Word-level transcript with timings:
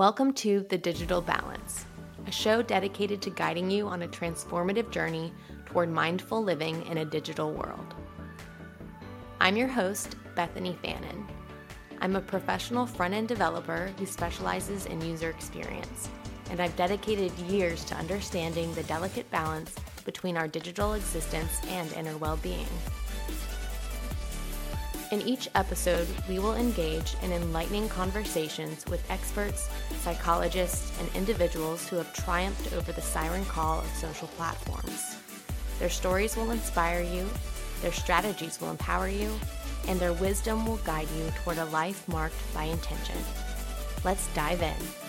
Welcome 0.00 0.32
to 0.36 0.64
The 0.70 0.78
Digital 0.78 1.20
Balance, 1.20 1.84
a 2.26 2.32
show 2.32 2.62
dedicated 2.62 3.20
to 3.20 3.28
guiding 3.28 3.70
you 3.70 3.86
on 3.86 4.00
a 4.00 4.08
transformative 4.08 4.90
journey 4.90 5.30
toward 5.66 5.90
mindful 5.90 6.42
living 6.42 6.86
in 6.86 6.96
a 6.96 7.04
digital 7.04 7.52
world. 7.52 7.94
I'm 9.42 9.58
your 9.58 9.68
host, 9.68 10.16
Bethany 10.34 10.74
Fannin. 10.82 11.28
I'm 12.00 12.16
a 12.16 12.20
professional 12.22 12.86
front 12.86 13.12
end 13.12 13.28
developer 13.28 13.92
who 13.98 14.06
specializes 14.06 14.86
in 14.86 15.02
user 15.02 15.28
experience, 15.28 16.08
and 16.50 16.60
I've 16.60 16.76
dedicated 16.76 17.38
years 17.40 17.84
to 17.84 17.94
understanding 17.94 18.72
the 18.72 18.84
delicate 18.84 19.30
balance 19.30 19.74
between 20.06 20.38
our 20.38 20.48
digital 20.48 20.94
existence 20.94 21.60
and 21.68 21.92
inner 21.92 22.16
well 22.16 22.38
being. 22.38 22.68
In 25.10 25.22
each 25.22 25.48
episode, 25.56 26.06
we 26.28 26.38
will 26.38 26.54
engage 26.54 27.16
in 27.22 27.32
enlightening 27.32 27.88
conversations 27.88 28.84
with 28.86 29.10
experts, 29.10 29.68
psychologists, 30.02 30.96
and 31.00 31.16
individuals 31.16 31.88
who 31.88 31.96
have 31.96 32.14
triumphed 32.14 32.72
over 32.72 32.92
the 32.92 33.00
siren 33.00 33.44
call 33.46 33.80
of 33.80 33.86
social 33.88 34.28
platforms. 34.28 35.16
Their 35.80 35.88
stories 35.88 36.36
will 36.36 36.52
inspire 36.52 37.02
you, 37.02 37.28
their 37.82 37.90
strategies 37.90 38.60
will 38.60 38.70
empower 38.70 39.08
you, 39.08 39.32
and 39.88 39.98
their 39.98 40.12
wisdom 40.12 40.64
will 40.64 40.76
guide 40.78 41.08
you 41.16 41.32
toward 41.42 41.58
a 41.58 41.64
life 41.66 42.06
marked 42.06 42.54
by 42.54 42.64
intention. 42.64 43.16
Let's 44.04 44.32
dive 44.32 44.62
in. 44.62 44.99